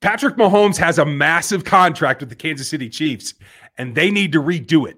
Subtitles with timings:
[0.00, 3.34] Patrick Mahomes has a massive contract with the Kansas City Chiefs,
[3.76, 4.96] and they need to redo it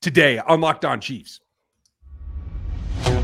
[0.00, 1.40] today on Locked On Chiefs.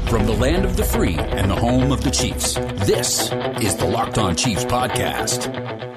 [0.07, 2.54] From the land of the free and the home of the Chiefs,
[2.87, 5.88] this is the Locked On Chiefs podcast.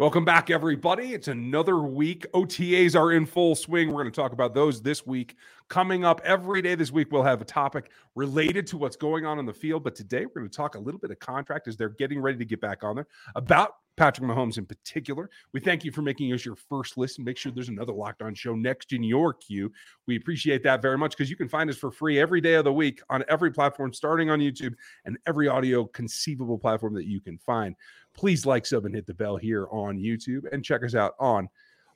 [0.00, 1.12] Welcome back, everybody.
[1.12, 2.24] It's another week.
[2.32, 3.88] OTAs are in full swing.
[3.88, 5.36] We're going to talk about those this week.
[5.68, 9.38] Coming up every day this week, we'll have a topic related to what's going on
[9.38, 9.84] in the field.
[9.84, 12.38] But today, we're going to talk a little bit of contract as they're getting ready
[12.38, 15.28] to get back on there about Patrick Mahomes in particular.
[15.52, 17.22] We thank you for making us your first listen.
[17.22, 19.70] Make sure there's another Locked On show next in your queue.
[20.06, 22.64] We appreciate that very much because you can find us for free every day of
[22.64, 24.72] the week on every platform, starting on YouTube
[25.04, 27.76] and every audio conceivable platform that you can find
[28.20, 31.48] please like, sub, and hit the bell here on YouTube and check us out on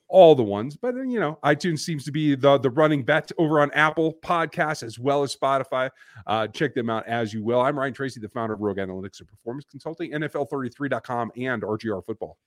[0.09, 0.75] all the ones.
[0.75, 4.83] But you know, iTunes seems to be the the running bet over on Apple Podcasts
[4.83, 5.91] as well as Spotify.
[6.27, 7.61] Uh, check them out as you will.
[7.61, 12.39] I'm Ryan Tracy, the founder of Rogue Analytics and Performance Consulting, NFL33.com, and RGR Football.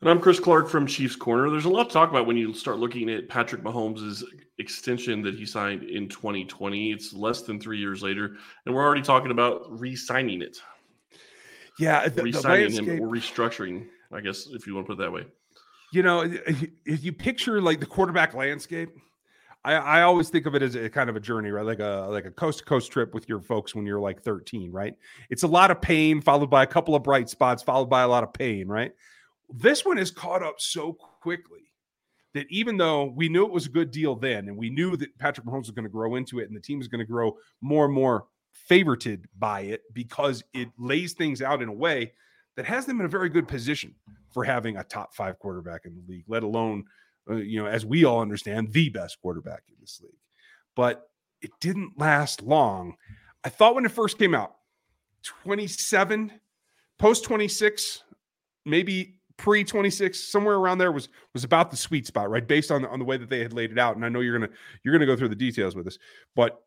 [0.00, 1.50] And I'm Chris Clark from Chiefs Corner.
[1.50, 4.22] There's a lot to talk about when you start looking at Patrick Mahomes'
[4.56, 6.92] extension that he signed in 2020.
[6.92, 10.58] It's less than three years later, and we're already talking about re-signing it.
[11.78, 15.04] Yeah, the, re-signing the him or restructuring, I guess, if you want to put it
[15.04, 15.26] that way.
[15.92, 16.20] You know,
[16.84, 18.90] if you picture like the quarterback landscape,
[19.64, 21.64] I, I always think of it as a kind of a journey, right?
[21.64, 24.70] Like a like a coast to coast trip with your folks when you're like 13,
[24.72, 24.94] right?
[25.30, 28.08] It's a lot of pain, followed by a couple of bright spots, followed by a
[28.08, 28.92] lot of pain, right?
[29.50, 31.72] This one is caught up so quickly
[32.34, 35.18] that even though we knew it was a good deal then, and we knew that
[35.18, 37.36] Patrick Mahomes was going to grow into it, and the team is going to grow
[37.60, 38.26] more and more
[38.68, 42.12] favorited by it because it lays things out in a way
[42.56, 43.94] that has them in a very good position
[44.30, 46.84] for having a top five quarterback in the league, let alone,
[47.30, 50.12] uh, you know, as we all understand, the best quarterback in this league.
[50.74, 51.08] But
[51.40, 52.96] it didn't last long.
[53.44, 54.54] I thought when it first came out,
[55.22, 56.32] 27,
[56.98, 58.02] post 26,
[58.64, 62.82] maybe pre 26 somewhere around there was was about the sweet spot right based on
[62.82, 64.50] the, on the way that they had laid it out and i know you're gonna
[64.82, 65.96] you're gonna go through the details with us
[66.34, 66.64] but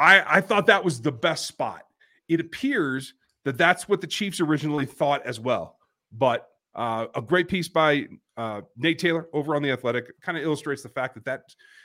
[0.00, 1.82] I, I thought that was the best spot.
[2.26, 3.12] It appears
[3.44, 5.76] that that's what the Chiefs originally thought as well.
[6.10, 8.06] But uh, a great piece by
[8.36, 11.42] uh, Nate Taylor over on the Athletic kind of illustrates the fact that that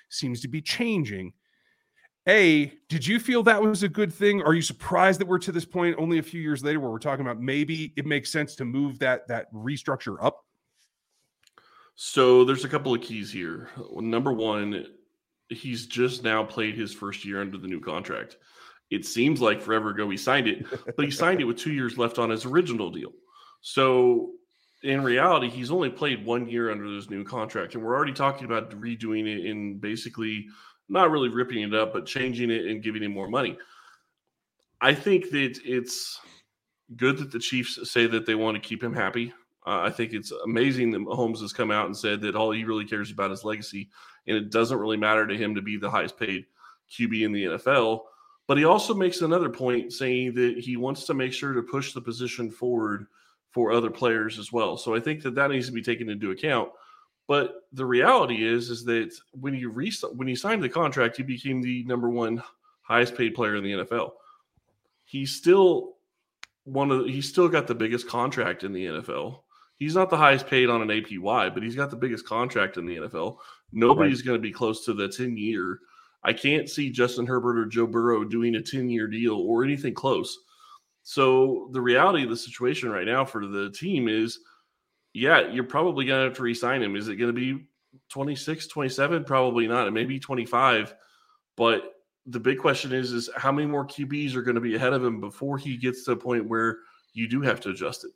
[0.10, 1.34] seems to be changing.
[2.28, 4.42] A, did you feel that was a good thing?
[4.42, 7.00] Are you surprised that we're to this point only a few years later where we're
[7.00, 10.46] talking about maybe it makes sense to move that that restructure up?
[11.96, 13.70] So there's a couple of keys here.
[13.96, 14.88] Number one,
[15.50, 18.38] he's just now played his first year under the new contract.
[18.92, 21.98] It seems like forever ago he signed it, but he signed it with two years
[21.98, 23.12] left on his original deal.
[23.62, 24.32] So
[24.84, 28.46] in reality, he's only played one year under this new contract, and we're already talking
[28.46, 30.48] about redoing it and basically
[30.88, 33.58] not really ripping it up, but changing it and giving him more money.
[34.82, 36.20] I think that it's
[36.96, 39.34] good that the Chiefs say that they want to keep him happy.
[39.66, 42.64] Uh, I think it's amazing that Mahomes has come out and said that all he
[42.66, 43.90] really cares about is legacy
[44.28, 46.46] and it doesn't really matter to him to be the highest paid
[46.92, 48.02] QB in the NFL.
[48.48, 51.94] But he also makes another point saying that he wants to make sure to push
[51.94, 53.08] the position forward
[53.52, 54.78] for other players as well.
[54.78, 56.70] So I think that that needs to be taken into account.
[57.28, 61.24] But the reality is, is that when you re- when he signed the contract, he
[61.24, 62.44] became the number one
[62.84, 64.12] highest paid player in the NFL.
[65.06, 65.96] He's still
[66.66, 69.40] one of the, he's still got the biggest contract in the NFL.
[69.78, 72.86] He's not the highest paid on an APY, but he's got the biggest contract in
[72.86, 73.38] the NFL.
[73.72, 74.28] Nobody's right.
[74.28, 75.80] going to be close to the 10 year.
[76.24, 79.94] I can't see Justin Herbert or Joe Burrow doing a 10 year deal or anything
[79.94, 80.38] close.
[81.04, 84.40] So the reality of the situation right now for the team is
[85.16, 86.98] yeah, you're probably going to have to resign him.
[86.98, 87.66] Is it going to be
[88.10, 89.24] 26, 27?
[89.24, 89.88] Probably not.
[89.88, 90.94] It may be 25.
[91.56, 91.94] But
[92.26, 95.06] the big question is, is how many more QBs are going to be ahead of
[95.06, 96.80] him before he gets to a point where
[97.14, 98.12] you do have to adjust it?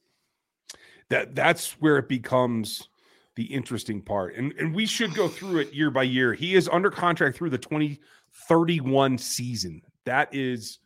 [1.09, 2.88] That that's where it becomes
[3.36, 4.36] the interesting part.
[4.36, 6.34] And, and we should go through it year by year.
[6.34, 9.81] He is under contract through the 2031 season.
[10.06, 10.80] That is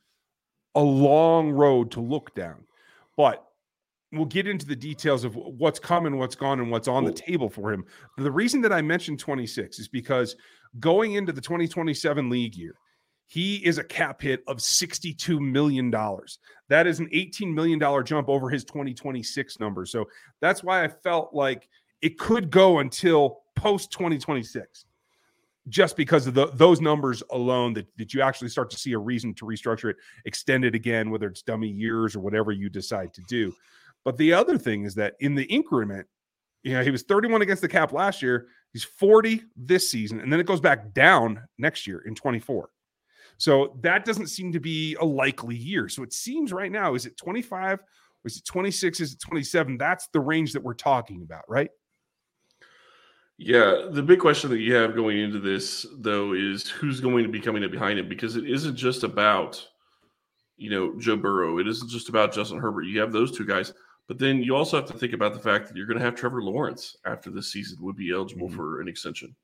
[0.76, 2.66] a long road to look down.
[3.18, 3.44] But
[4.12, 7.50] we'll get into the details of what's coming, what's gone, and what's on the table
[7.50, 7.86] for him.
[8.18, 10.36] The reason that I mentioned 26 is because
[10.80, 12.76] going into the 2027 league year,
[13.28, 15.90] he is a cap hit of $62 million.
[15.90, 19.86] That is an $18 million jump over his 2026 number.
[19.86, 20.06] So
[20.40, 21.68] that's why I felt like–
[22.04, 24.86] it could go until post 2026
[25.70, 28.98] just because of the, those numbers alone that, that you actually start to see a
[28.98, 33.14] reason to restructure it extend it again whether it's dummy years or whatever you decide
[33.14, 33.56] to do
[34.04, 36.06] but the other thing is that in the increment
[36.64, 40.32] you know he was 31 against the cap last year he's 40 this season and
[40.32, 42.70] then it goes back down next year in 24
[43.44, 47.06] so that doesn't seem to be a likely year so it seems right now is
[47.06, 47.80] it 25
[48.26, 49.00] Is it 26?
[49.00, 49.78] Is it 27?
[49.78, 51.70] That's the range that we're talking about, right?
[53.38, 57.30] Yeah, the big question that you have going into this though is who's going to
[57.30, 59.68] be coming up behind him because it isn't just about
[60.56, 61.58] you know Joe Burrow.
[61.58, 62.84] It isn't just about Justin Herbert.
[62.84, 63.74] You have those two guys,
[64.08, 66.16] but then you also have to think about the fact that you're going to have
[66.16, 68.56] Trevor Lawrence after this season would be eligible mm-hmm.
[68.56, 69.36] for an extension.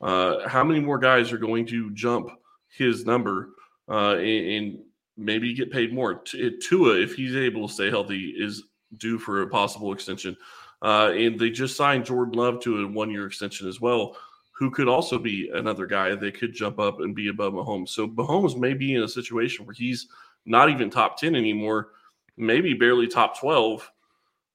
[0.00, 2.30] Uh, how many more guys are going to jump
[2.76, 3.50] his number
[3.88, 4.78] uh, and,
[5.16, 6.14] maybe get paid more?
[6.14, 8.62] Tua, if he's able to stay healthy, is
[8.96, 10.34] due for a possible extension.
[10.82, 14.16] Uh, and they just signed Jordan Love to a one year extension as well,
[14.52, 17.90] who could also be another guy that could jump up and be above Mahomes.
[17.90, 20.08] So Mahomes may be in a situation where he's
[20.46, 21.88] not even top 10 anymore,
[22.36, 23.90] maybe barely top 12,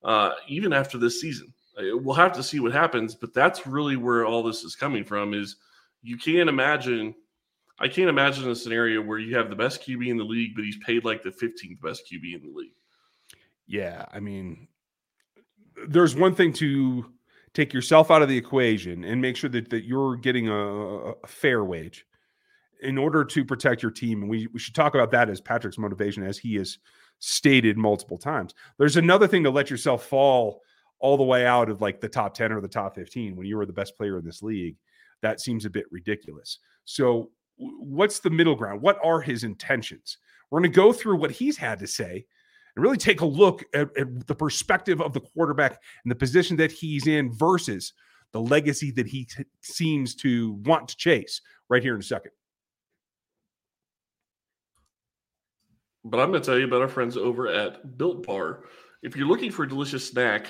[0.04, 1.54] uh, even after this season.
[1.78, 5.04] Uh, we'll have to see what happens, but that's really where all this is coming
[5.04, 5.58] from is
[6.02, 7.14] you can't imagine
[7.80, 10.64] I can't imagine a scenario where you have the best QB in the league, but
[10.64, 12.72] he's paid like the 15th best QB in the league.
[13.68, 14.68] Yeah, I mean,
[15.88, 17.06] there's one thing to
[17.54, 21.28] take yourself out of the equation and make sure that, that you're getting a, a
[21.28, 22.06] fair wage
[22.82, 24.22] in order to protect your team.
[24.22, 26.78] And we, we should talk about that as Patrick's motivation, as he has
[27.20, 28.54] stated multiple times.
[28.78, 30.62] There's another thing to let yourself fall
[31.00, 33.58] all the way out of like the top 10 or the top 15 when you
[33.58, 34.76] were the best player in this league.
[35.22, 36.60] That seems a bit ridiculous.
[36.84, 38.82] So, what's the middle ground?
[38.82, 40.18] What are his intentions?
[40.50, 42.26] We're going to go through what he's had to say
[42.76, 46.58] and really take a look at, at the perspective of the quarterback and the position
[46.58, 47.94] that he's in versus
[48.32, 52.32] the legacy that he t- seems to want to chase right here in a second.
[56.04, 58.66] But I'm going to tell you about our friends over at Built Bar.
[59.02, 60.48] If you're looking for a delicious snack,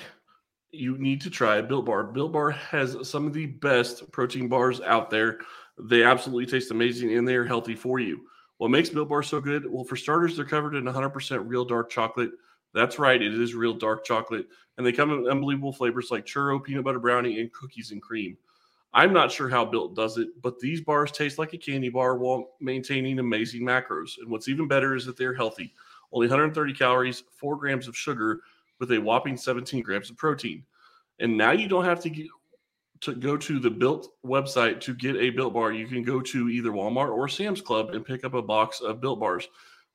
[0.70, 2.04] you need to try Built Bar.
[2.04, 5.38] Built Bar has some of the best protein bars out there.
[5.78, 8.22] They absolutely taste amazing and they are healthy for you.
[8.58, 9.70] What makes Built Bar so good?
[9.70, 12.30] Well, for starters, they're covered in 100% real dark chocolate.
[12.72, 14.46] That's right, it is real dark chocolate.
[14.76, 18.36] And they come in unbelievable flavors like churro, peanut butter brownie, and cookies and cream.
[18.94, 22.16] I'm not sure how Built does it, but these bars taste like a candy bar
[22.16, 24.18] while maintaining amazing macros.
[24.18, 25.74] And what's even better is that they're healthy.
[26.12, 28.40] Only 130 calories, 4 grams of sugar,
[28.78, 30.64] with a whopping 17 grams of protein.
[31.18, 32.26] And now you don't have to get,
[33.00, 36.48] to go to the Built website to get a Built bar, you can go to
[36.48, 39.48] either Walmart or Sam's Club and pick up a box of Built bars.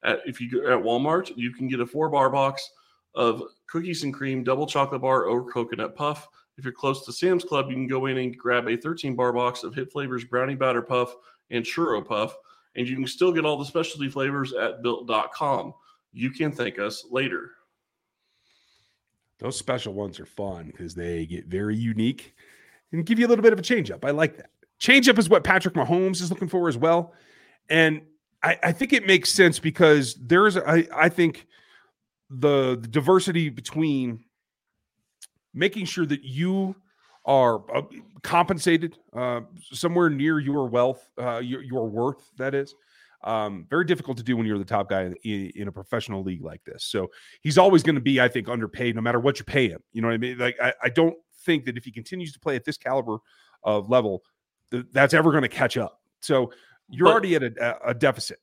[0.03, 2.69] At, if you go at Walmart, you can get a four bar box
[3.15, 6.27] of cookies and cream, double chocolate bar, or coconut puff.
[6.57, 9.33] If you're close to Sam's Club, you can go in and grab a 13 bar
[9.33, 11.15] box of Hit Flavors Brownie Batter Puff
[11.49, 12.35] and Churro Puff.
[12.75, 15.73] And you can still get all the specialty flavors at built.com.
[16.13, 17.51] You can thank us later.
[19.39, 22.35] Those special ones are fun because they get very unique
[22.91, 24.05] and give you a little bit of a change up.
[24.05, 24.49] I like that.
[24.79, 27.13] Change up is what Patrick Mahomes is looking for as well.
[27.69, 28.01] And
[28.43, 31.47] I, I think it makes sense because there's, I, I think,
[32.29, 34.23] the, the diversity between
[35.53, 36.75] making sure that you
[37.25, 37.83] are uh,
[38.23, 42.73] compensated uh, somewhere near your wealth, uh, your, your worth, that is.
[43.23, 46.43] Um, very difficult to do when you're the top guy in, in a professional league
[46.43, 46.85] like this.
[46.85, 47.11] So
[47.41, 49.83] he's always going to be, I think, underpaid no matter what you pay him.
[49.91, 50.39] You know what I mean?
[50.39, 53.17] Like, I, I don't think that if he continues to play at this caliber
[53.63, 54.23] of level,
[54.71, 56.01] th- that's ever going to catch up.
[56.21, 56.51] So
[56.89, 58.39] you're but, already at a, a, deficit.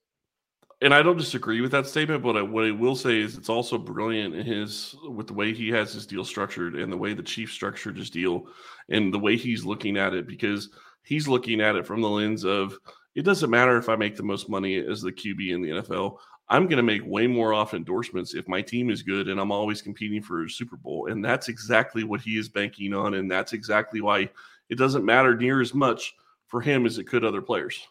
[0.81, 3.49] And I don't disagree with that statement, but I, what I will say is it's
[3.49, 7.15] also brilliant in his with the way he has his deal structured and the way
[7.15, 8.47] the chief structured his deal
[8.89, 10.71] and the way he's looking at it because
[11.03, 12.79] he's looking at it from the lens of
[13.19, 16.19] it doesn't matter if I make the most money as the QB in the NFL.
[16.49, 19.51] I'm going to make way more off endorsements if my team is good and I'm
[19.51, 21.09] always competing for a Super Bowl.
[21.11, 23.15] And that's exactly what he is banking on.
[23.15, 24.31] And that's exactly why
[24.69, 26.15] it doesn't matter near as much
[26.47, 27.89] for him as it could other players.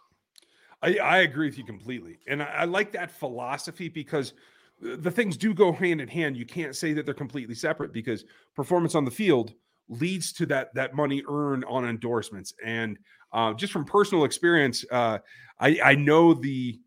[0.81, 2.19] I, I agree with you completely.
[2.25, 4.31] And I, I like that philosophy because
[4.79, 6.37] the things do go hand in hand.
[6.37, 8.23] You can't say that they're completely separate because
[8.55, 9.53] performance on the field
[9.89, 12.53] leads to that that money earned on endorsements.
[12.65, 12.97] And
[13.37, 15.19] uh, just from personal experience, uh,
[15.59, 16.79] I, I know the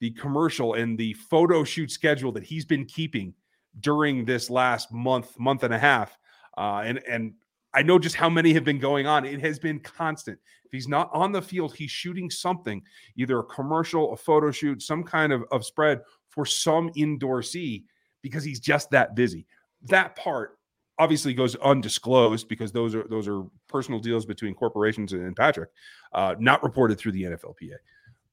[0.00, 3.34] the commercial and the photo shoot schedule that he's been keeping
[3.80, 6.16] during this last month, month and a half.
[6.56, 7.34] Uh, and and
[7.74, 9.26] I know just how many have been going on.
[9.26, 10.38] It has been constant.
[10.64, 12.82] If he's not on the field, he's shooting something,
[13.16, 16.00] either a commercial, a photo shoot, some kind of, of spread
[16.30, 17.84] for some indoor endorsee
[18.22, 19.46] because he's just that busy.
[19.82, 20.58] That part
[20.98, 25.70] obviously goes undisclosed because those are those are personal deals between corporations and Patrick,
[26.12, 27.76] uh, not reported through the NFLPA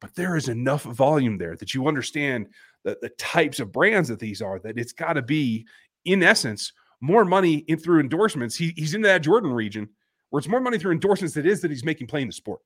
[0.06, 2.48] but there is enough volume there that you understand
[2.84, 5.66] the, the types of brands that these are that it's got to be
[6.06, 9.90] in essence more money in through endorsements he, he's in that jordan region
[10.30, 12.62] where it's more money through endorsements than it is that he's making playing the sport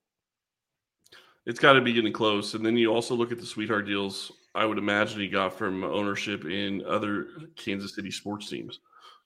[1.46, 2.54] It's got to be getting close.
[2.54, 4.32] And then you also look at the sweetheart deals.
[4.54, 8.80] I would imagine he got from ownership in other Kansas City sports teams.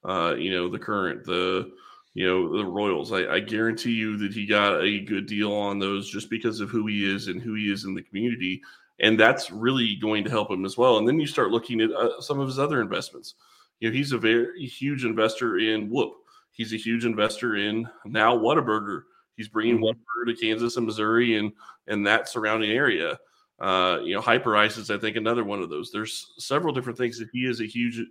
[0.05, 1.71] Uh, you know, the current, the
[2.13, 3.11] you know, the Royals.
[3.11, 6.69] I, I, guarantee you that he got a good deal on those just because of
[6.69, 8.61] who he is and who he is in the community.
[8.99, 10.97] And that's really going to help him as well.
[10.97, 13.33] And then you start looking at uh, some of his other investments.
[13.79, 16.13] You know, he's a very huge investor in Whoop.
[16.51, 19.03] He's a huge investor in now Whataburger.
[19.35, 19.85] He's bringing mm-hmm.
[19.85, 21.51] Whataburger to Kansas and Missouri and
[21.87, 23.19] and that surrounding area.
[23.59, 25.91] Uh, you know, Hyperice is, I think, another one of those.
[25.91, 28.01] There's several different things that he is a huge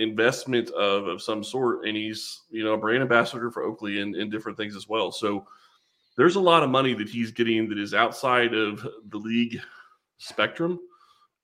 [0.00, 4.14] investment of of some sort, and he's you know a brand ambassador for Oakley and,
[4.16, 5.12] and different things as well.
[5.12, 5.46] So
[6.16, 9.60] there's a lot of money that he's getting that is outside of the league
[10.18, 10.80] spectrum,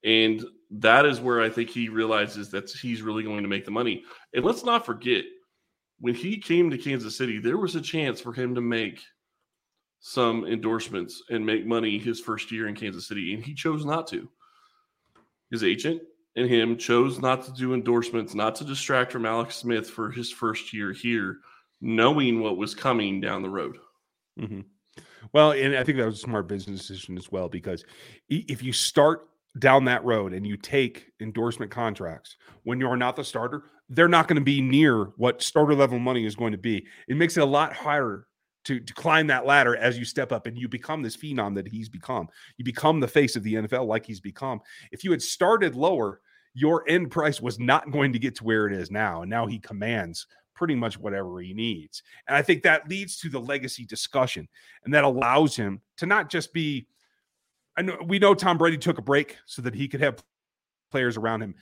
[0.04, 3.70] and that is where I think he realizes that he's really going to make the
[3.70, 4.02] money.
[4.34, 5.24] And let's not forget,
[6.00, 9.00] when he came to Kansas City, there was a chance for him to make
[10.00, 14.06] some endorsements and make money his first year in Kansas City, and he chose not
[14.08, 14.28] to.
[15.50, 16.02] His agent
[16.36, 20.30] and him chose not to do endorsements, not to distract from Alex Smith for his
[20.30, 21.38] first year here,
[21.80, 23.78] knowing what was coming down the road.
[24.38, 24.60] Mm-hmm.
[25.32, 27.84] Well, and I think that was a smart business decision as well because
[28.28, 29.28] if you start
[29.58, 34.08] down that road and you take endorsement contracts when you are not the starter, they're
[34.08, 36.86] not going to be near what starter level money is going to be.
[37.08, 38.26] It makes it a lot harder
[38.64, 41.68] to, to climb that ladder as you step up and you become this phenom that
[41.68, 42.28] he's become.
[42.56, 44.60] You become the face of the NFL like he's become.
[44.90, 46.20] If you had started lower,
[46.56, 49.22] your end price was not going to get to where it is now.
[49.22, 52.02] And now he commands pretty much whatever he needs.
[52.26, 54.48] And I think that leads to the legacy discussion
[54.84, 56.86] and that allows him to not just be.
[57.76, 60.24] I know we know Tom Brady took a break so that he could have
[60.90, 61.54] players around him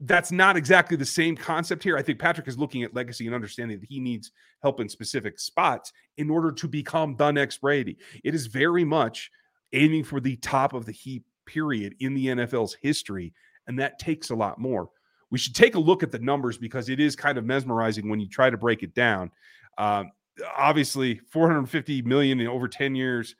[0.00, 1.96] that's not exactly the same concept here.
[1.96, 5.38] I think Patrick is looking at legacy and understanding that he needs help in specific
[5.38, 7.98] spots in order to become the next Brady.
[8.24, 9.30] It is very much
[9.72, 13.34] aiming for the top of the heap, period, in the NFL's history.
[13.66, 14.90] And that takes a lot more.
[15.30, 18.20] We should take a look at the numbers because it is kind of mesmerizing when
[18.20, 19.30] you try to break it down.
[19.78, 20.10] Um,
[20.56, 23.36] obviously, 450 million in over 10 years.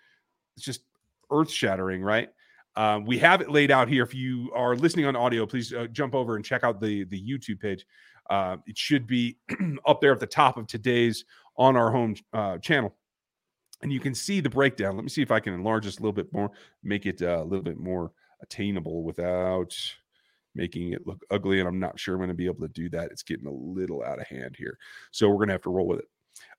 [0.57, 0.83] It's just
[1.31, 2.29] earth shattering, right?
[2.77, 4.03] Um, we have it laid out here.
[4.03, 7.21] If you are listening on audio, please uh, jump over and check out the the
[7.21, 7.85] YouTube page.
[8.29, 9.37] Uh, it should be
[9.87, 11.25] up there at the top of today's
[11.57, 12.95] on our home uh, channel,
[13.83, 14.95] and you can see the breakdown.
[14.95, 16.51] Let me see if I can enlarge this a little bit more,
[16.85, 19.77] make it uh, a little bit more attainable without
[20.55, 21.61] making it look ugly.
[21.61, 23.11] And I'm not sure I'm going to be able to do that.
[23.11, 24.79] It's getting a little out of hand here,
[25.11, 26.09] so we're going to have to roll with it.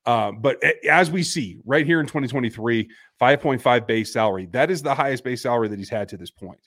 [0.06, 2.90] Uh, but as we see right here in 2023,
[3.22, 4.48] 5.5 base salary.
[4.52, 6.60] That is the highest base salary that he's had to this point.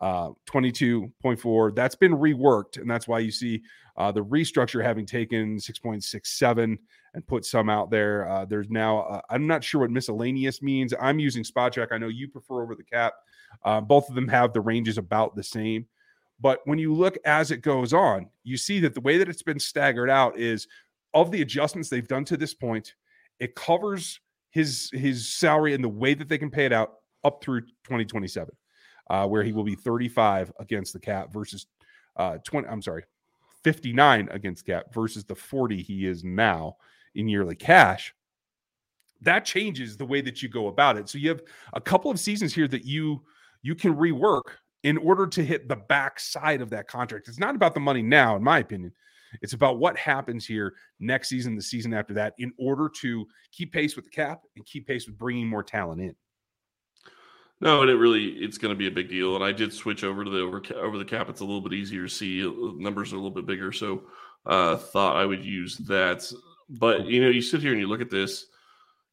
[0.00, 1.74] Uh, 22.4.
[1.74, 3.62] That's been reworked, and that's why you see
[3.98, 6.78] uh, the restructure having taken 6.67
[7.12, 8.26] and put some out there.
[8.26, 10.94] Uh, there's now, uh, I'm not sure what miscellaneous means.
[10.98, 11.92] I'm using spot Spotrac.
[11.92, 13.12] I know you prefer over the cap.
[13.62, 15.86] Uh, both of them have the ranges about the same.
[16.40, 19.42] But when you look as it goes on, you see that the way that it's
[19.42, 20.66] been staggered out is
[21.12, 22.94] of the adjustments they've done to this point,
[23.38, 24.20] it covers
[24.50, 26.94] his his salary and the way that they can pay it out
[27.24, 28.54] up through 2027,
[29.10, 31.66] uh, where he will be 35 against the cap versus
[32.16, 32.68] uh, 20.
[32.68, 33.04] I'm sorry,
[33.64, 36.76] 59 against cap versus the 40 he is now
[37.14, 38.14] in yearly cash.
[39.20, 41.08] That changes the way that you go about it.
[41.08, 41.42] So you have
[41.74, 43.22] a couple of seasons here that you
[43.62, 47.28] you can rework in order to hit the back side of that contract.
[47.28, 48.92] It's not about the money now, in my opinion.
[49.42, 53.72] It's about what happens here next season, the season after that, in order to keep
[53.72, 56.14] pace with the cap and keep pace with bringing more talent in.
[57.60, 59.36] No, and it really it's going to be a big deal.
[59.36, 61.28] And I did switch over to the over, over the cap.
[61.28, 62.44] It's a little bit easier to see.
[62.44, 64.02] Uh, numbers are a little bit bigger, so
[64.46, 66.30] uh, thought I would use that.
[66.70, 68.46] But you know, you sit here and you look at this.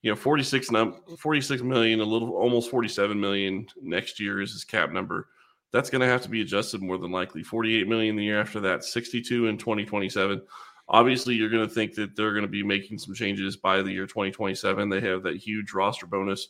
[0.04, 4.64] You know, 46, num- 46 million, a little almost 47 million next year is his
[4.64, 5.28] cap number
[5.72, 7.44] that's going to have to be adjusted more than likely.
[7.44, 10.42] 48 million the year after that, 62 in 2027.
[10.90, 13.92] Obviously, you're going to think that they're going to be making some changes by the
[13.92, 14.90] year 2027.
[14.90, 16.48] They have that huge roster bonus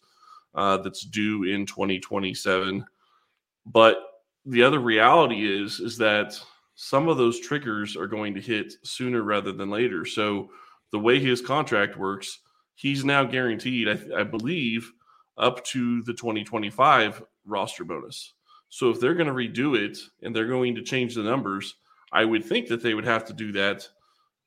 [0.53, 2.85] uh, that's due in 2027.
[3.65, 3.97] But
[4.45, 6.39] the other reality is is that
[6.75, 10.05] some of those triggers are going to hit sooner rather than later.
[10.05, 10.49] So
[10.91, 12.39] the way his contract works,
[12.75, 14.91] he's now guaranteed, I, I believe,
[15.37, 18.33] up to the 2025 roster bonus.
[18.69, 21.75] So if they're going to redo it and they're going to change the numbers,
[22.11, 23.87] I would think that they would have to do that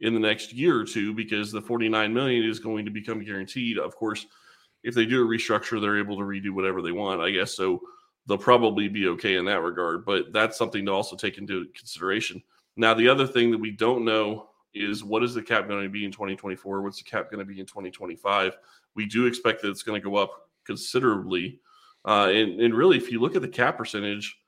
[0.01, 3.79] in the next year or two because the 49 million is going to become guaranteed.
[3.79, 4.27] Of course,
[4.83, 7.55] if they do a restructure, they're able to redo whatever they want, I guess.
[7.55, 7.81] So
[8.27, 12.43] they'll probably be okay in that regard, but that's something to also take into consideration.
[12.77, 15.89] Now, the other thing that we don't know is what is the cap going to
[15.89, 16.83] be in 2024?
[16.83, 18.57] What's the cap going to be in 2025?
[18.95, 21.61] We do expect that it's going to go up considerably
[22.05, 24.39] Uh, and, and really, if you look at the cap percentage,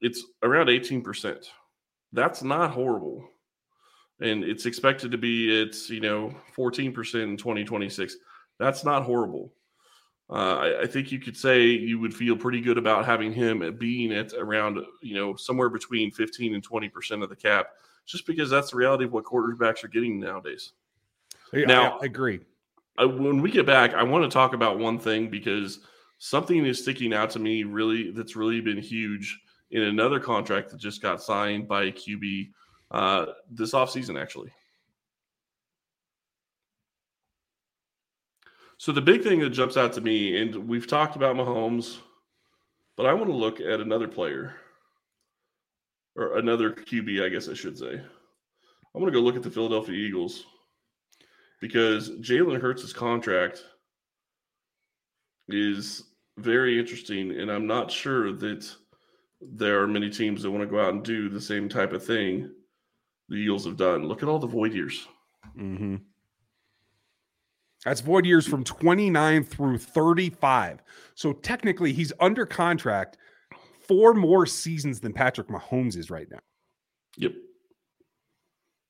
[0.00, 1.46] it's around 18%.
[2.12, 3.28] That's not horrible.
[4.20, 6.88] And it's expected to be it's you know 14%
[7.22, 8.16] in 2026.
[8.58, 9.52] That's not horrible.
[10.30, 13.76] Uh, I, I, think you could say you would feel pretty good about having him
[13.76, 17.70] being at around you know somewhere between 15 and 20 percent of the cap,
[18.06, 20.72] just because that's the reality of what quarterbacks are getting nowadays.
[21.52, 22.40] Yeah, now, I, I agree.
[22.96, 25.80] I, when we get back, I want to talk about one thing because
[26.24, 29.40] something is sticking out to me really that's really been huge
[29.72, 32.52] in another contract that just got signed by a QB
[32.92, 34.52] uh, this offseason, actually.
[38.78, 41.98] So the big thing that jumps out to me, and we've talked about Mahomes,
[42.96, 44.54] but I want to look at another player
[46.14, 47.94] or another QB, I guess I should say.
[47.94, 50.44] I want to go look at the Philadelphia Eagles
[51.60, 53.64] because Jalen Hurts' contract
[55.48, 56.04] is
[56.38, 58.70] very interesting, and I'm not sure that
[59.40, 62.04] there are many teams that want to go out and do the same type of
[62.04, 62.50] thing
[63.28, 64.04] the Eagles have done.
[64.06, 65.06] Look at all the void years.
[65.58, 65.96] Mm-hmm.
[67.84, 70.82] That's void years from 29 through 35.
[71.14, 73.18] So technically, he's under contract
[73.80, 76.38] four more seasons than Patrick Mahomes is right now.
[77.16, 77.32] Yep.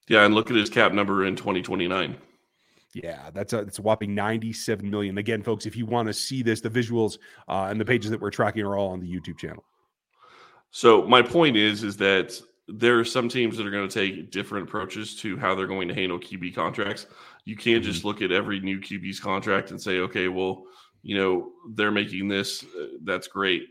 [0.09, 2.17] Yeah, and look at his cap number in 2029.
[2.95, 5.19] Yeah, that's a it's a whopping 97 million.
[5.19, 7.19] Again, folks, if you want to see this, the visuals
[7.49, 9.65] uh, and the pages that we're tracking are all on the YouTube channel.
[10.71, 14.31] So my point is, is that there are some teams that are going to take
[14.31, 17.07] different approaches to how they're going to handle QB contracts.
[17.45, 17.93] You can't mm-hmm.
[17.93, 20.65] just look at every new QB's contract and say, okay, well,
[21.03, 22.65] you know, they're making this.
[22.65, 23.65] Uh, that's great.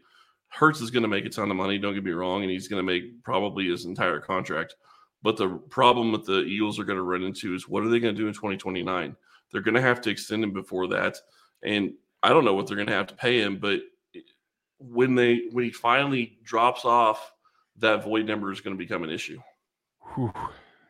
[0.50, 1.78] Hurts is going to make a ton of money.
[1.78, 4.76] Don't get me wrong, and he's going to make probably his entire contract.
[5.24, 8.00] But the problem that the Eagles are going to run into is what are they
[8.00, 9.16] going to do in 2029?
[9.52, 11.18] They're going to have to extend him before that,
[11.64, 13.58] and I don't know what they're going to have to pay him.
[13.58, 13.82] But
[14.80, 17.34] when they when he finally drops off,
[17.78, 19.40] that void number is going to become an issue.
[20.16, 20.34] Whew.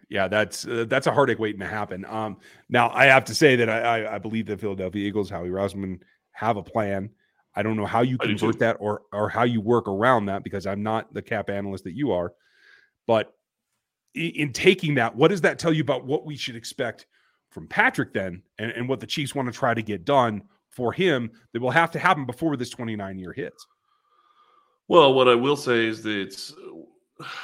[0.10, 2.06] Yeah, that's uh, that's a heartache waiting to happen.
[2.06, 2.38] Um,
[2.70, 6.02] now I have to say that I, I, I believe the Philadelphia Eagles, Howie Roseman,
[6.34, 7.10] have a plan.
[7.56, 10.68] I don't know how you convert that or or how you work around that because
[10.68, 12.34] I'm not the cap analyst that you are.
[13.08, 13.34] But
[14.16, 17.06] in, in taking that, what does that tell you about what we should expect
[17.50, 20.94] from Patrick then, and, and what the Chiefs want to try to get done for
[20.94, 23.68] him that will have to happen before this 29 year hits?
[24.88, 26.54] Well, what I will say is that it's,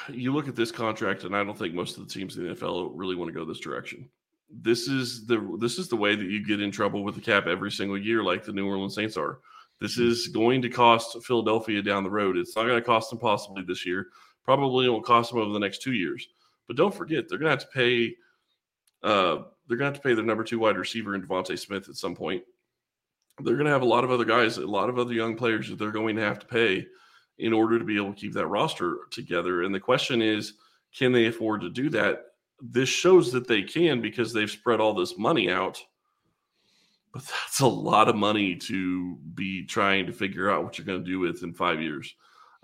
[0.09, 2.55] you look at this contract, and I don't think most of the teams in the
[2.55, 4.09] NFL really want to go this direction.
[4.49, 7.47] This is the this is the way that you get in trouble with the cap
[7.47, 9.39] every single year, like the New Orleans Saints are.
[9.79, 10.07] This hmm.
[10.07, 12.37] is going to cost Philadelphia down the road.
[12.37, 14.07] It's not going to cost them possibly this year.
[14.45, 16.27] Probably it won't cost them over the next two years.
[16.67, 18.15] But don't forget, they're going to have to pay.
[19.03, 21.89] Uh, they're going to have to pay their number two wide receiver in DeVonta Smith
[21.89, 22.43] at some point.
[23.43, 25.69] They're going to have a lot of other guys, a lot of other young players
[25.69, 26.85] that they're going to have to pay
[27.37, 29.63] in order to be able to keep that roster together.
[29.63, 30.53] And the question is,
[30.97, 32.23] can they afford to do that?
[32.59, 35.81] This shows that they can because they've spread all this money out.
[37.13, 41.03] But that's a lot of money to be trying to figure out what you're going
[41.03, 42.15] to do with in five years.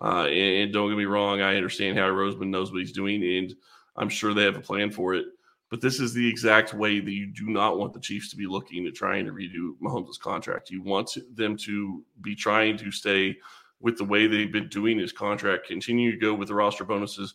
[0.02, 3.24] Uh, and, and, don't get me wrong, I understand how Roseman knows what he's doing,
[3.24, 3.54] and
[3.96, 5.26] I'm sure they have a plan for it.
[5.70, 8.46] But this is the exact way that you do not want the Chiefs to be
[8.46, 10.70] looking at trying to redo Mahomes' contract.
[10.70, 13.38] You want them to be trying to stay
[13.80, 17.34] with the way they've been doing his contract, continue to go with the roster bonuses,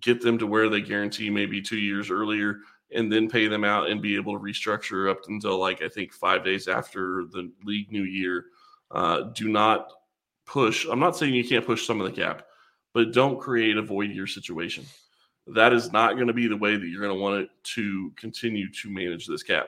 [0.00, 2.58] get them to where they guarantee maybe two years earlier,
[2.92, 6.12] and then pay them out and be able to restructure up until like I think
[6.12, 8.46] five days after the league new year.
[8.90, 9.90] Uh, do not
[10.46, 10.86] push.
[10.86, 12.46] I'm not saying you can't push some of the cap,
[12.92, 14.84] but don't create a void year situation.
[15.46, 18.12] That is not going to be the way that you're going to want it to
[18.16, 19.66] continue to manage this cap.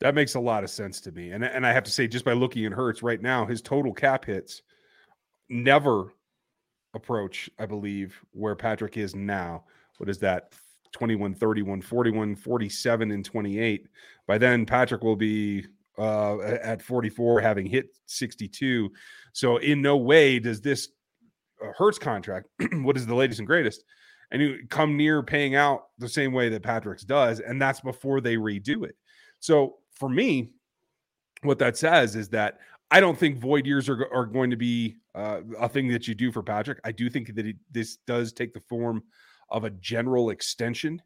[0.00, 1.30] That makes a lot of sense to me.
[1.30, 3.92] And, and I have to say, just by looking at Hurts right now, his total
[3.92, 4.62] cap hits
[5.48, 6.12] never
[6.94, 9.64] approach, I believe, where Patrick is now.
[9.98, 10.52] What is that?
[10.92, 13.88] 21, 31, 41, 47, and 28.
[14.26, 15.66] By then, Patrick will be
[15.98, 18.90] uh, at 44, having hit 62.
[19.32, 20.88] So, in no way does this
[21.62, 23.84] uh, Hurts contract, what is the latest and greatest,
[24.30, 27.40] and you come near paying out the same way that Patrick's does.
[27.40, 28.96] And that's before they redo it.
[29.40, 30.50] So, for me,
[31.42, 32.58] what that says is that
[32.90, 36.14] I don't think void years are, are going to be uh, a thing that you
[36.14, 36.78] do for Patrick.
[36.84, 39.02] I do think that it, this does take the form
[39.50, 41.02] of a general extension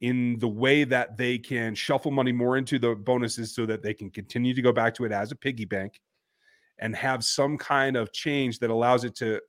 [0.00, 3.92] in the way that they can shuffle money more into the bonuses so that they
[3.92, 6.00] can continue to go back to it as a piggy bank
[6.78, 9.40] and have some kind of change that allows it to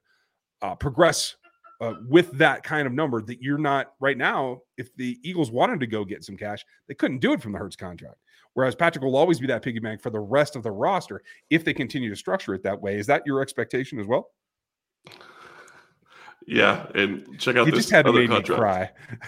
[0.62, 1.36] uh, progress
[1.82, 4.60] uh, with that kind of number that you're not right now.
[4.78, 7.60] If the Eagles wanted to go get some cash, they couldn't do it from the
[7.60, 8.18] Hurts contract.
[8.54, 11.64] Whereas Patrick will always be that piggy bank for the rest of the roster if
[11.64, 12.98] they continue to structure it that way.
[12.98, 14.32] Is that your expectation as well?
[16.48, 18.60] Yeah, and check out you this just had to other contract.
[18.60, 18.92] cry.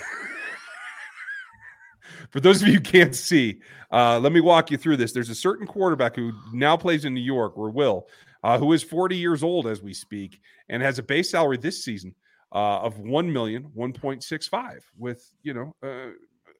[2.31, 3.59] For those of you who can't see,
[3.91, 5.11] uh, let me walk you through this.
[5.11, 8.07] There's a certain quarterback who now plays in New York, or will,
[8.41, 11.83] uh, who is 40 years old as we speak, and has a base salary this
[11.83, 12.15] season
[12.53, 16.09] uh, of 1 million, 1.65, with you know uh,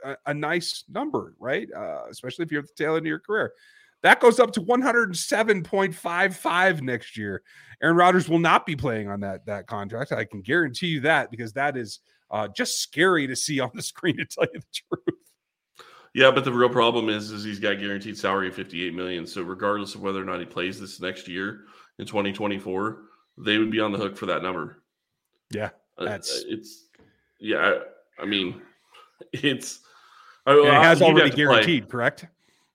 [0.03, 1.67] a, a nice number, right?
[1.75, 3.51] Uh, especially if you're at the tail end of your career.
[4.03, 7.43] That goes up to 107.55 next year.
[7.83, 10.11] Aaron Rodgers will not be playing on that that contract.
[10.11, 11.99] I can guarantee you that because that is
[12.31, 14.17] uh, just scary to see on the screen.
[14.17, 15.17] To tell you the truth.
[16.13, 19.25] Yeah, but the real problem is, is he's got guaranteed salary of 58 million.
[19.25, 21.61] So regardless of whether or not he plays this next year
[21.99, 23.03] in 2024,
[23.37, 24.83] they would be on the hook for that number.
[25.51, 26.85] Yeah, That's- it's
[27.39, 27.57] yeah.
[28.19, 28.61] I, I mean,
[29.33, 29.81] it's
[30.45, 31.37] I, it has already play.
[31.37, 32.25] guaranteed, correct?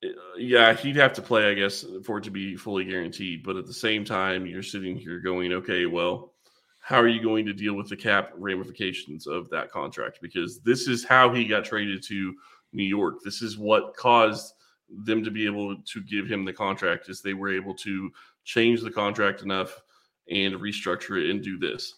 [0.05, 3.42] Uh, Yeah, he'd have to play, I guess, for it to be fully guaranteed.
[3.42, 6.33] But at the same time, you're sitting here going, okay, well,
[6.81, 10.20] how are you going to deal with the cap ramifications of that contract?
[10.22, 12.35] Because this is how he got traded to
[12.72, 13.16] New York.
[13.24, 14.55] This is what caused
[14.88, 18.11] them to be able to give him the contract is they were able to
[18.44, 19.83] change the contract enough
[20.31, 21.96] and restructure it and do this.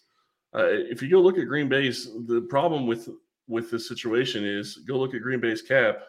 [0.54, 3.08] Uh, if you go look at Green Bay's, the problem with
[3.48, 6.02] with this situation is go look at Green Bay's cap.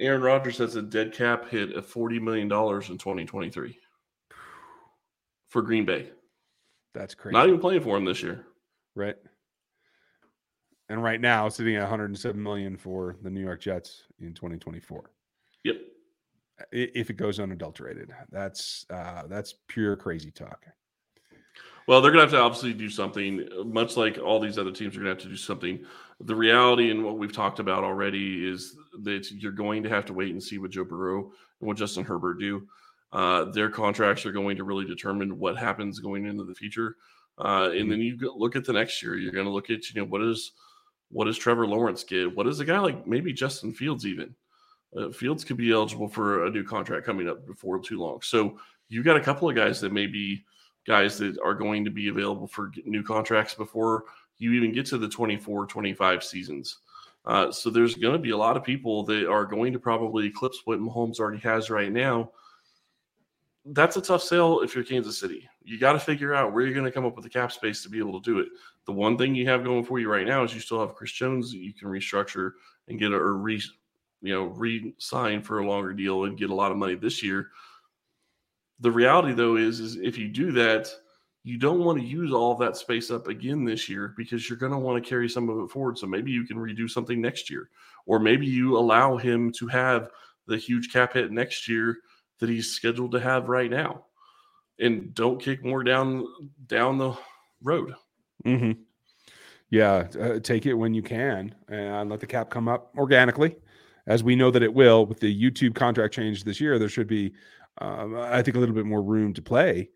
[0.00, 3.78] Aaron Rodgers has a dead cap hit of $40 million in 2023
[5.48, 6.10] for Green Bay.
[6.94, 7.34] That's crazy.
[7.34, 8.46] Not even playing for him this year.
[8.94, 9.16] right.
[10.90, 15.10] And right now, sitting at 107 million for the New York Jets in 2024.
[15.64, 15.76] Yep.
[16.72, 20.64] If it goes unadulterated, that's uh, that's pure crazy talk.
[21.88, 24.94] Well, they're going to have to obviously do something, much like all these other teams
[24.94, 25.82] are going to have to do something.
[26.20, 30.12] The reality and what we've talked about already is that you're going to have to
[30.12, 32.68] wait and see what Joe Burrow and what Justin Herbert do.
[33.10, 36.96] Uh, their contracts are going to really determine what happens going into the future.
[37.38, 39.16] Uh, and then you look at the next year.
[39.16, 40.52] You're going to look at you know what is
[41.10, 42.36] what does Trevor Lawrence get?
[42.36, 44.34] What is a guy like maybe Justin Fields even?
[44.94, 48.20] Uh, Fields could be eligible for a new contract coming up before too long.
[48.20, 48.58] So
[48.90, 50.44] you've got a couple of guys that may be
[50.86, 54.04] guys that are going to be available for new contracts before
[54.38, 56.78] you even get to the 24 25 seasons.
[57.24, 60.26] Uh, so there's going to be a lot of people that are going to probably
[60.26, 62.30] eclipse what Mahomes already has right now.
[63.66, 65.46] That's a tough sell if you're Kansas City.
[65.62, 67.82] You got to figure out where you're going to come up with the cap space
[67.82, 68.48] to be able to do it.
[68.86, 71.12] The one thing you have going for you right now is you still have Chris
[71.12, 72.52] Jones that you can restructure
[72.88, 73.60] and get a re,
[74.22, 77.50] you know, re-sign for a longer deal and get a lot of money this year.
[78.80, 80.88] The reality though is, is if you do that,
[81.44, 84.72] you don't want to use all that space up again this year because you're going
[84.72, 85.96] to want to carry some of it forward.
[85.96, 87.70] So maybe you can redo something next year,
[88.06, 90.10] or maybe you allow him to have
[90.46, 91.98] the huge cap hit next year
[92.38, 94.04] that he's scheduled to have right now,
[94.78, 96.26] and don't kick more down
[96.66, 97.14] down the
[97.62, 97.94] road.
[98.44, 98.80] Mm-hmm.
[99.70, 103.56] Yeah, uh, take it when you can and let the cap come up organically,
[104.06, 106.78] as we know that it will with the YouTube contract change this year.
[106.78, 107.34] There should be,
[107.80, 109.90] um, I think, a little bit more room to play.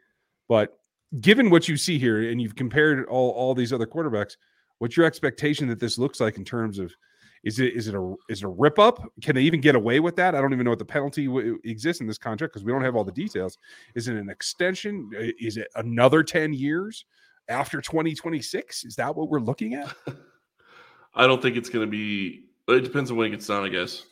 [0.49, 0.79] But
[1.21, 4.37] given what you see here, and you've compared all all these other quarterbacks,
[4.79, 6.93] what's your expectation that this looks like in terms of
[7.45, 9.03] is it is it a is it a rip up?
[9.23, 10.35] Can they even get away with that?
[10.35, 12.83] I don't even know what the penalty w- exists in this contract because we don't
[12.83, 13.59] have all the details.
[13.95, 15.11] Is it an extension?
[15.15, 17.05] Is it another ten years?
[17.49, 19.93] after 2026 is that what we're looking at
[21.15, 22.45] I don't think it's going to be.
[22.69, 24.07] It depends on when it gets done, I guess.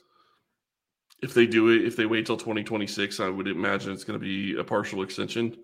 [1.23, 4.25] If they do it, if they wait till 2026, I would imagine it's going to
[4.25, 5.57] be a partial extension,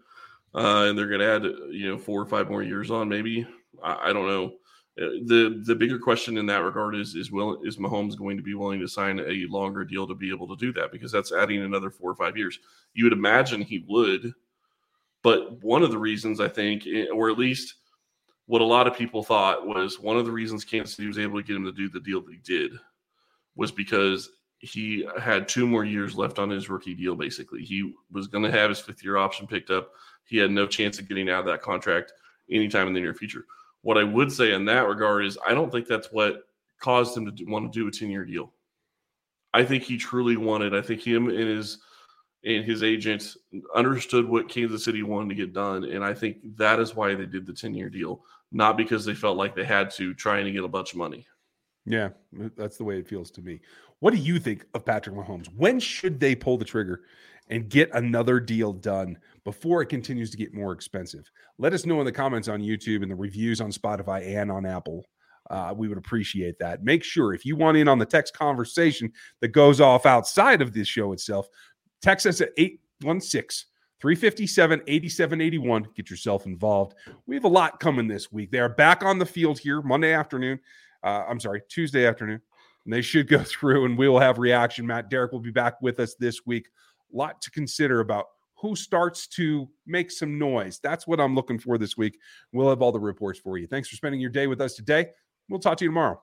[0.55, 3.09] uh, and they're going to add, you know, four or five more years on.
[3.09, 3.47] Maybe
[3.83, 4.55] I, I don't know.
[4.99, 8.43] Uh, the The bigger question in that regard is is will is Mahomes going to
[8.43, 10.93] be willing to sign a longer deal to be able to do that?
[10.93, 12.59] Because that's adding another four or five years.
[12.95, 14.33] You would imagine he would,
[15.23, 17.75] but one of the reasons I think, eh, or at least
[18.47, 21.41] what a lot of people thought was one of the reasons Kansas City was able
[21.41, 22.73] to get him to do the deal that he did
[23.57, 24.31] was because
[24.67, 27.15] he had two more years left on his rookie deal.
[27.15, 29.93] Basically, he was going to have his fifth year option picked up.
[30.25, 32.13] He had no chance of getting out of that contract
[32.51, 33.45] anytime in the near future.
[33.83, 36.49] What I would say in that regard is I don't think that's what
[36.81, 38.53] caused him to want to do a 10 year deal.
[39.55, 41.79] I think he truly wanted, I think him and his
[42.45, 43.37] and his agent
[43.75, 45.85] understood what Kansas City wanted to get done.
[45.85, 49.15] And I think that is why they did the 10 year deal, not because they
[49.15, 51.27] felt like they had to trying to get a bunch of money.
[51.87, 52.09] Yeah
[52.57, 53.61] that's the way it feels to me
[54.01, 57.03] what do you think of patrick mahomes when should they pull the trigger
[57.49, 61.31] and get another deal done before it continues to get more expensive.
[61.59, 64.67] Let us know in the comments on YouTube and the reviews on Spotify and on
[64.67, 65.05] Apple.
[65.49, 66.83] Uh, we would appreciate that.
[66.83, 70.73] Make sure if you want in on the text conversation that goes off outside of
[70.73, 71.47] this show itself,
[72.03, 73.69] text us at 816
[74.01, 75.87] 357 8781.
[75.95, 76.95] Get yourself involved.
[77.27, 78.51] We have a lot coming this week.
[78.51, 80.59] They are back on the field here Monday afternoon.
[81.07, 82.43] Uh, I'm sorry, Tuesday afternoon.
[82.85, 84.87] And they should go through and we will have reaction.
[84.87, 86.69] Matt Derek will be back with us this week.
[87.15, 90.81] A lot to consider about who starts to make some noise.
[90.83, 92.19] That's what I'm looking for this week.
[92.53, 93.67] We'll have all the reports for you.
[93.67, 95.11] Thanks for spending your day with us today.
[95.49, 96.21] We'll talk to you tomorrow.